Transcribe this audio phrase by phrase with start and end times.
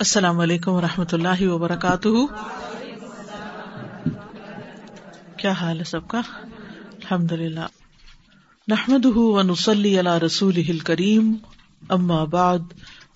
[0.00, 2.08] السلام علیکم و رحمۃ اللہ وبرکاتہ۔
[5.36, 6.20] کیا حال ہے سب کا؟
[6.92, 7.60] الحمد للہ
[8.68, 11.36] نحمد ونسلی علی رسول کریم
[11.88, 12.58] اما بعد،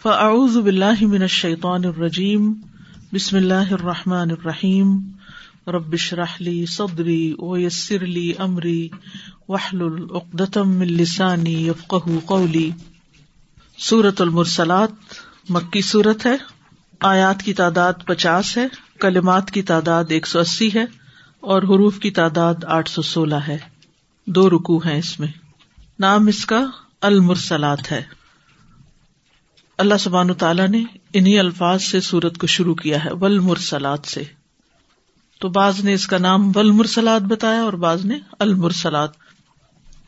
[0.03, 2.55] فاعوذ باللہ من الشیطان الرجیم۔
[3.13, 4.99] بسم اللہ الرحمٰن الرحیم۔
[5.67, 8.89] ربش رحلی صدری ویسر لی امری۔
[9.49, 12.71] وحل العقدم السانی یفقہ قولی۔
[13.79, 14.91] سورت المرسلات،
[15.49, 16.54] مکی صورت ہے۔
[17.05, 18.67] آیات کی تعداد پچاس ہے،
[19.01, 20.85] کلمات کی تعداد ایک سو اسی ہے
[21.41, 23.59] اور حروف کی تعداد آٹھ سو سولہ ہے۔
[24.27, 25.29] دو رکو ہے اس میں۔
[25.99, 26.61] نام اس کا
[27.01, 28.03] المرسلات ہے۔
[29.79, 34.23] اللہ سبحان تعالیٰ نے انہیں الفاظ سے سورت کو شروع کیا ہے ول مرسلات سے۔
[35.41, 39.11] تو بعض نے اس کا نام ول مرسلات بتایا اور بعض نے المرسلات۔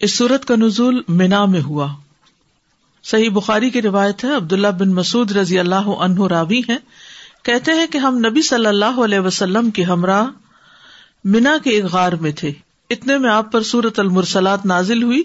[0.01, 1.95] اس سورت کا نزول مینا میں ہوا۔
[3.11, 6.77] صحیح بخاری کی روایت ہے، عبداللہ بن مسعد رضی اللہ عنہ راوی ہے
[7.45, 10.27] کہتے ہیں کہ ہم نبی صلی اللہ علیہ وسلم کے ہمراہ
[11.25, 12.53] مینا کے ایک غار میں تھے۔
[12.91, 15.23] اتنے میں آپ پر سورت المرسلات نازل ہوئی،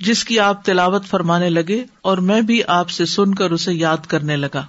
[0.00, 4.06] جس کی آپ تلاوت فرمانے لگے اور میں بھی آپ سے سن کر اسے یاد
[4.08, 4.64] کرنے لگا۔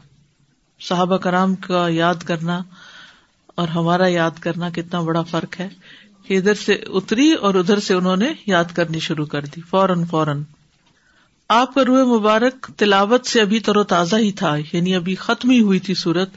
[0.81, 2.61] صحابہ کرام کا یاد کرنا
[3.55, 5.70] اور ہمارا یاد کرنا کتنا بڑا فرق ہے
[6.27, 10.03] کہ ادھر سے اتری اور ادھر سے انہوں نے یاد کرنی شروع کر دی، فوراً
[10.03, 10.42] فوراً۔
[11.49, 15.49] آپ کا روح مبارک تلاوت سے ابھی تر و تازہ ہی تھا یعنی ابھی ختم
[15.49, 16.30] ہی ہوئی تھی سورت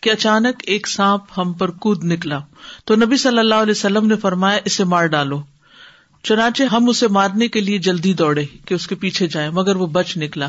[0.00, 2.40] کہ اچانک ایک سانپ ہم پر کود نکلا۔
[2.84, 5.42] تو نبی صلی اللہ علیہ وسلم نے فرمایا، اسے مار ڈالو۔
[6.22, 9.86] چنانچہ ہم اسے مارنے کے لیے جلدی دوڑے کہ اس کے پیچھے جائیں، مگر وہ
[9.86, 10.48] بچ نکلا۔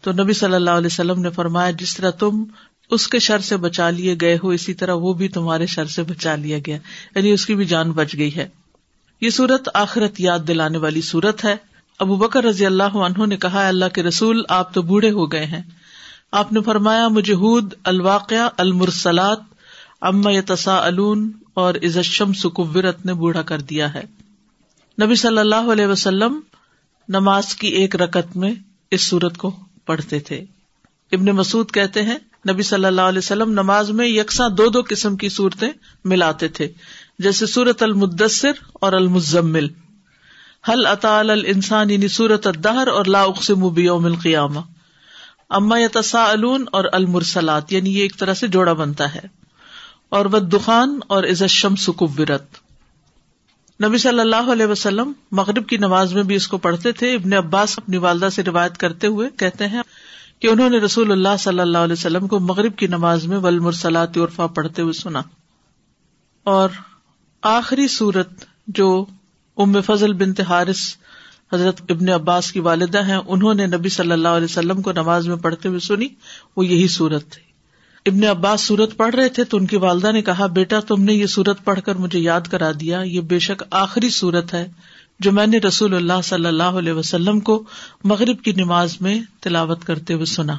[0.00, 2.44] تو نبی صلی اللہ علیہ وسلم نے فرمایا، جس طرح تم
[2.90, 6.02] اس کے شر سے بچا لیے گئے ہو، اسی طرح وہ بھی تمہارے شر سے
[6.02, 6.78] بچا لیا گیا۔
[7.14, 8.48] یعنی اس کی بھی جان بچ گئی ہے۔
[9.20, 11.69] یہ سورت آخرت یاد دلانے والی سورت ہے۔
[12.00, 15.44] ابو بکر رضی اللہ عنہ نے کہا اللہ کے رسول، آپ تو بوڑھے ہو گئے
[15.44, 15.62] ہیں۔
[16.32, 19.40] آپ نے فرمایا، مجھے ہود الواقع المرسلات
[20.00, 24.02] اما تسا الون اور عزشم سکوت نے بوڑھا کر دیا ہے۔
[25.02, 26.40] نبی صلی اللہ علیہ وسلم
[27.08, 28.52] نماز کی ایک رکت میں
[28.90, 30.44] اس سورت کو پڑھتے تھے۔
[31.12, 32.18] ابن مسعد کہتے ہیں،
[32.50, 35.68] نبی صلی اللہ علیہ وسلم نماز میں یکساں دو دو قسم کی صورتیں
[36.04, 36.68] ملاتے تھے،
[37.18, 39.68] جیسے سورت المدثر اور المزمل۔
[40.68, 44.60] حل اطال انسان یعنی سورت الدہر اور لا اقسم بیوم القیامہ
[45.50, 46.34] اما یتسا
[46.72, 49.20] اور المرسلات یعنی یہ ایک طرح سے جوڑا بنتا ہے۔
[50.08, 52.44] اور ود دخان اور عزشم سکوبرت
[53.84, 57.32] نبی صلی اللہ علیہ وسلم مغرب کی نماز میں بھی اس کو پڑھتے تھے۔ ابن
[57.32, 59.82] عباس اپنی والدہ سے روایت کرتے ہوئے کہتے ہیں
[60.38, 63.58] کہ انہوں نے رسول اللہ صلی اللہ علیہ وسلم کو مغرب کی نماز میں ول
[63.58, 65.22] مرسلات عرفا پڑھتے ہوئے سنا۔
[66.44, 66.68] اور
[67.42, 68.28] آخری صورت
[68.66, 69.06] جو
[69.56, 70.96] ام فضل بن تہارس
[71.52, 75.28] حضرت ابن عباس کی والدہ ہیں، انہوں نے نبی صلی اللہ علیہ وسلم کو نماز
[75.28, 76.08] میں پڑھتے ہوئے سنی،
[76.56, 77.42] وہ یہی سورت تھی۔
[78.06, 81.14] ابن عباس سورت پڑھ رہے تھے تو ان کی والدہ نے کہا، بیٹا، تم نے
[81.14, 84.68] یہ سورت پڑھ کر مجھے یاد کرا دیا، یہ بے شک آخری سورت ہے
[85.20, 87.64] جو میں نے رسول اللہ صلی اللہ علیہ وسلم کو
[88.04, 90.56] مغرب کی نماز میں تلاوت کرتے ہوئے سنا۔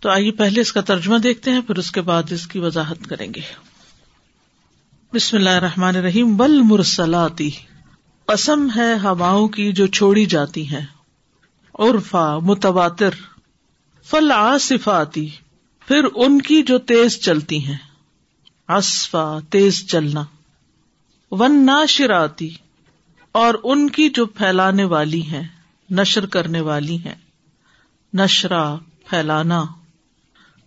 [0.00, 3.06] تو آئیے پہلے اس کا ترجمہ دیکھتے ہیں، پھر اس کے بعد اس کی وضاحت
[3.08, 3.67] کریں گے۔
[5.14, 7.50] بسم اللہ الرحمن الرحیم، بل مرسلاتی۔
[8.26, 10.86] قسم ہے ہواؤں کی جو چھوڑی جاتی ہیں۔
[11.78, 13.10] عرفا، متواتر۔
[14.04, 15.30] فل آصفاتی
[15.88, 17.76] پھر ان کی جو تیز چلتی ہیں۔
[18.68, 20.24] اصفا تیز چلنا۔
[21.30, 22.54] ون ناشراتی
[23.32, 25.48] اور ان کی جو پھیلانے والی ہیں،
[25.90, 27.14] نشر کرنے والی ہیں۔
[28.14, 28.76] نشرا
[29.06, 29.64] پھیلانا۔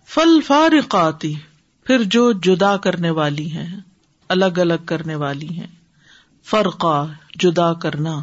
[0.06, 1.36] فل فارقاتی
[1.84, 3.91] پھر جو جدا کرنے والی ہیں۔
[4.32, 5.68] الگ الگ کرنے والی ہیں۔
[6.44, 7.06] فرقا،
[7.40, 8.20] جدا کرنا۔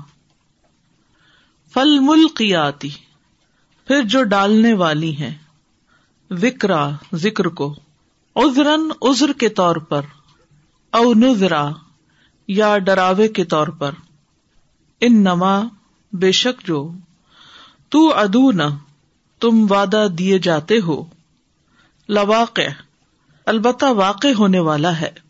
[1.75, 2.91] فل ملکیاتی
[3.87, 5.39] پھر جو ڈالنے والی ہیں۔
[6.31, 7.75] وکرا، ذکر کو۔
[8.35, 10.01] ازرن ازر کے طور پر۔
[10.91, 11.71] او نذرا،
[12.49, 13.91] یا ڈراوے کے طور پر۔
[15.01, 15.61] ان نما
[16.13, 16.93] بے شک جو۔
[17.89, 18.77] تو ادو نہ
[19.41, 21.05] تم وعدہ دیے جاتے ہو۔
[22.09, 22.71] لواقع،
[23.47, 25.28] البتہ واقع ہونے والا ہے۔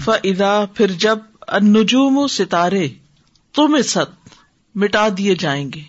[0.00, 1.18] فضا پھر جب
[1.48, 2.88] انجوم ستارے
[3.54, 4.28] تم ست
[4.74, 5.80] مٹا دیے جائیں گے۔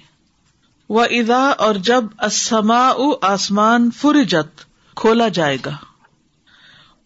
[0.89, 2.91] وہ ادا اور جب اسما
[3.21, 4.65] آسمان فرجت
[4.95, 5.75] کھولا جائے گا۔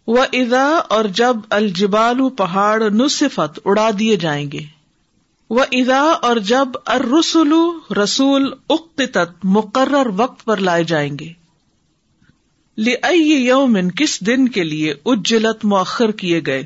[0.06, 4.60] وہ ادا اور جب الجبال پہاڑ نصفت اڑا دیے جائیں گے۔
[5.50, 7.52] وہ ادا اور جب ارسول
[7.98, 11.32] رسول اقت مقرر وقت پر لائے جائیں گے۔
[13.14, 16.64] یومن کس دن کے لیے اجلت مؤخر کیے گئے؟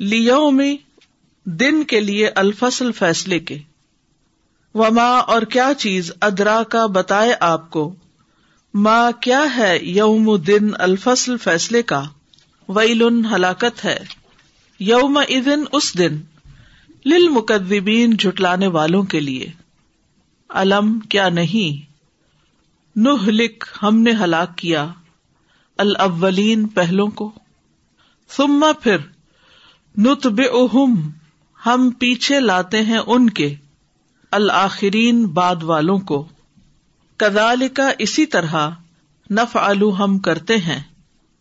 [0.00, 0.76] میں
[1.44, 3.58] دن کے لیے الفصل فیصلے کے۔
[4.74, 7.94] وما، اور کیا چیز ادرا کا بتائے آپ کو؟
[8.74, 12.02] ماں کیا ہے یوم دن الفصل فیصلے کا؟
[12.68, 13.02] ویل،
[13.34, 13.98] ہلاکت ہے۔
[14.78, 16.20] یوم ادن اس دن۔
[17.06, 19.46] لل مقدبین جھٹلانے والوں کے لیے۔
[20.48, 21.90] علم کیا نہیں۔
[22.96, 24.88] نہ لکھ ہم نے ہلاک کیا۔
[25.78, 27.32] الاولین، پہلوں کو۔
[28.36, 28.96] ثم پھر
[29.98, 30.40] نتب
[31.66, 33.54] ہم پیچھے لاتے ہیں ان کے،
[34.30, 36.28] الآخرین بعد والوں کو۔
[37.16, 38.70] کدال کا اسی طرح
[39.30, 40.82] نف آلو ہم کرتے ہیں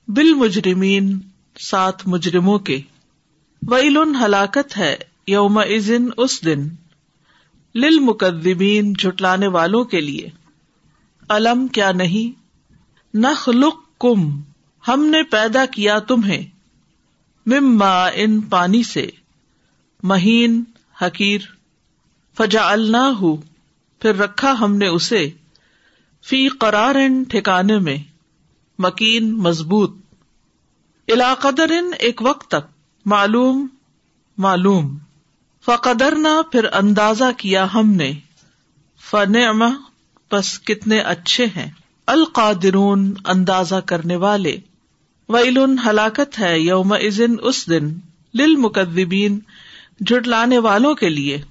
[0.08, 1.20] بال مجرمین
[1.60, 2.82] سات مجرموں کے۔
[3.68, 4.96] ویل ہلاکت ہے
[5.28, 6.68] یوم ازن اس دن
[7.76, 8.00] لل
[9.00, 10.30] جھٹلانے والوں کے لیے۔
[11.30, 12.40] علم کیا نہیں؟
[13.18, 14.42] نخ لک کم
[14.88, 16.53] ہم نے پیدا کیا تمہیں۔
[17.46, 19.10] مما ان پانی سے۔
[20.04, 20.64] مہین،
[21.02, 21.42] حقیر
[22.38, 23.24] فجا اللہ
[24.00, 25.30] پھر رکھا ہم نے اسے۔
[26.26, 26.96] فی قرار
[27.30, 27.98] ٹھکانے میں۔
[28.80, 29.92] مکین، مضبوط۔
[31.40, 32.68] قدر ایک وقت تک۔
[33.06, 33.68] معلوم
[34.38, 34.98] معلوم۔
[35.66, 38.14] فقدر نہ پھر اندازہ کیا ہم نے۔
[39.10, 39.34] فن
[40.32, 41.72] بس کتنے اچھے ہیں۔
[42.08, 44.58] القادرون، اندازہ کرنے والے۔
[45.30, 47.94] ویل ہلاکت ہے یوم ازن اس دن
[48.34, 49.40] لل مقدبین
[50.00, 51.42] جٹلانے والوں کے لیے۔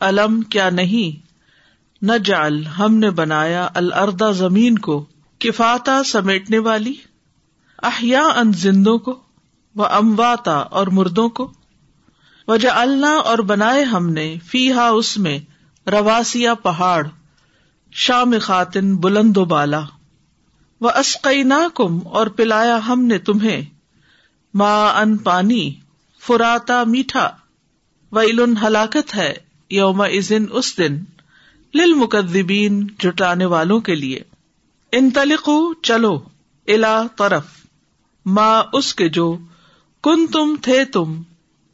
[0.00, 1.26] علم کیا نہیں؟
[2.02, 5.06] نہ جال ہم نے بنایا الردا زمین کو۔
[5.38, 6.94] کفاتا سمیٹنے والی۔
[7.82, 9.20] احیا ان زندوں کو۔
[9.76, 11.52] و امواتا اور مردوں کو۔
[12.48, 15.38] وجہ اللہ اور بنائے ہم نے فی ہا اس میں
[15.86, 17.06] رواسیا پہاڑ۔
[17.92, 19.80] شام خاتن بلند و بالا۔
[20.80, 23.62] وہ اسقینا کم اور پلایا ہم نے تمہیں۔
[24.54, 25.74] ماں ان پانی
[26.20, 27.30] فراتا میٹھا۔
[28.12, 29.34] و علن ہلاکت ہے
[29.70, 31.04] یوم ازن اس دن۔
[31.74, 34.20] لل مقدبین جٹانے والوں کے لیے۔
[34.92, 36.20] ان تلقو چلو
[36.66, 37.46] الا طرف۔
[38.26, 39.38] ماں اس کے جو
[40.02, 41.22] کن تم تھے تم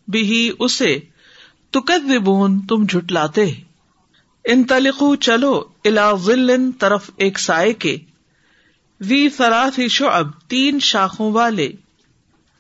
[0.08, 0.98] بھی اسے۔
[1.70, 3.44] تکدبون تم جھٹلاتے۔
[4.44, 7.98] ان تلقو چلو الا ذل طرف ایک سائے کے۔
[9.08, 11.72] وی فراف شعب، تین شاخوں والے۔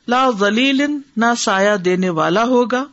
[0.08, 0.82] لا ذلیل
[1.16, 2.84] نہ سایہ دینے والا ہوگا،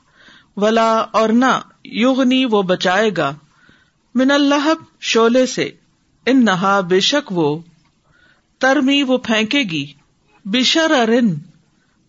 [0.58, 3.36] ولا اور نہ یغنی وہ بچائے گا۔
[4.16, 5.72] من اللہ شولے سے۔
[6.26, 7.60] ان نہا بے شک وہ۔
[8.58, 9.94] ترمی وہ پھینکے گی۔
[10.46, 11.34] بشر ارن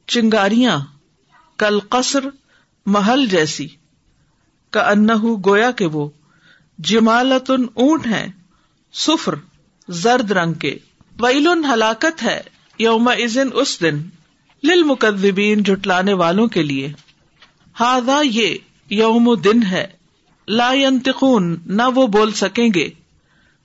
[0.07, 0.79] چنگاریاں۔
[1.59, 2.25] کل قصر،
[2.87, 3.69] محل جیسی۔
[4.71, 5.09] کا ان
[5.47, 6.09] گویا کے وہ
[6.79, 8.29] جمالتن اونٹ ہے
[8.93, 9.35] سفر
[9.89, 10.79] زرد رنگ کے۔
[11.21, 12.41] ویل ہلاکت ہے
[12.79, 14.01] یوم ازن اس دن
[14.65, 16.93] لل مقدبین جٹلانے والوں کے لیے۔
[17.81, 18.55] ہاضا یہ
[18.91, 19.87] یوم دن ہے۔
[20.49, 22.91] لا ينتقون نہ وہ بول سکیں گے۔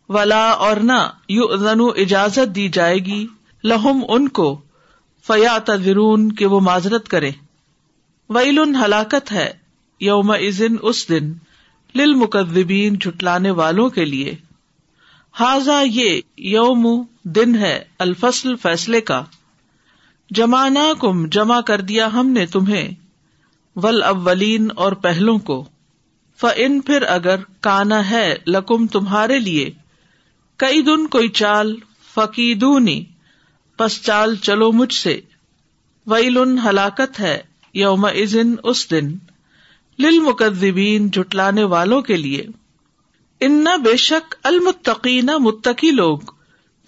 [0.10, 3.28] ولا اور نہ یو اجازت دی جائے گی۔
[3.64, 4.62] لہم ان کو
[5.28, 7.32] فیا تذرون کہ وہ معذرت کرے
[8.30, 9.54] ویل ہلاکت ہے
[10.00, 11.34] یوم ازن اس دن
[11.96, 14.36] لل مقدبین جھٹلانے والوں کے لیے۔
[15.40, 19.24] حاضا یہ یوم دن ہے الفصل فیصلے کا۔
[20.32, 22.92] جمانا کم جمع کر دیا ہم نے تمہیں
[23.76, 25.66] ول اولین اور پہلوں کو۔
[26.38, 29.72] ف ان پھر اگر کانا ہے لکم تمہارے لیے
[30.58, 31.76] کئی دن کوئی چال،
[32.14, 33.04] فقیدونی،
[33.78, 35.22] پس چال چلو مجھ سے۔
[36.08, 37.42] ویل ہلاکت ہے
[37.74, 38.08] یوم
[38.64, 39.16] اس دن
[40.00, 42.48] لل مقدبین جٹلانے والوں کے لیے۔
[43.40, 46.18] ان بے شک المتقین متقی لوگ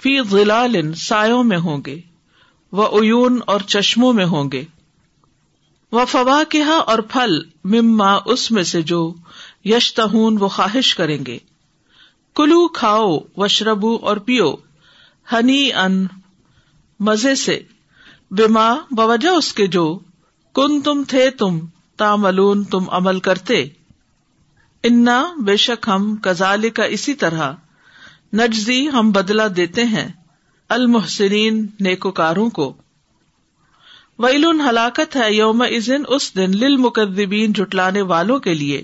[0.02, 2.02] فی ضلال سایوں میں ہوں گے
[2.72, 4.66] وہ اون اور چشموں میں ہوں گے
[5.92, 9.14] وہ فوا اور پھل مما اس میں سے جو
[9.66, 11.40] یشتہون وہ خواہش کریں گے۔
[12.36, 14.54] کلو کھاؤ وشربو اور پیو
[15.34, 16.06] ہنی ان
[17.00, 17.64] مزے سے
[18.32, 20.00] بیما بوجہ اس کے جو
[20.54, 21.60] کن تم تھے تم
[21.96, 23.66] تاملون تم عمل کرتے۔
[24.90, 27.52] انا بے شک ہم کزال کا اسی طرح
[28.34, 30.12] نجزی ہم بدلا دیتے ہیں
[30.70, 32.74] المحسرین نیکوکاروں کو۔
[34.20, 38.84] ویل ہلاکت ہے یوم ازن اس دن لل مقدبین جٹلانے والوں کے لیے۔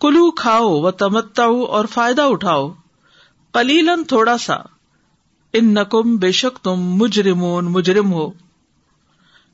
[0.00, 2.70] کلو کھاؤ و تمتا اور فائدہ اٹھاؤ۔
[3.52, 4.56] کلیلن تھوڑا سا۔
[5.52, 8.30] ان نقم بے شک تم مجرمون، مجرم ہو۔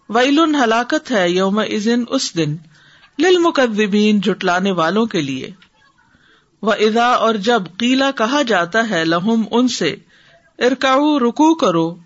[0.08, 2.56] ویل ہلاکت ہے یوم ازن اس دن
[3.18, 5.50] لل مقدبین جٹلانے والوں کے لیے۔
[6.62, 9.96] وہ ادا اور جب قیلا کہا جاتا ہے لہم ان سے
[10.58, 11.96] ارکاؤ رکو کرو۔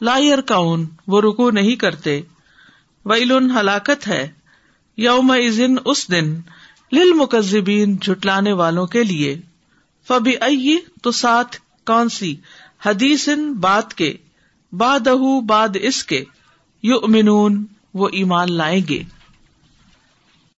[0.00, 2.20] لا ارکاؤن وہ رکو نہیں کرتے۔
[3.04, 4.28] ویل ہلاکت ہے
[4.96, 5.32] یوم
[5.84, 6.40] اس دن۔
[6.92, 9.40] لل مکزبین جٹلانے والوں کے لیے۔
[10.08, 12.36] فبی ائی تو ساتھ کون سی؟
[12.86, 13.28] حدیث
[13.60, 14.16] بات کے۔
[14.72, 15.08] باد
[15.46, 16.24] باد اس کے۔
[16.82, 17.64] یو امنون
[17.94, 19.02] وہ ایمان لائیں گے۔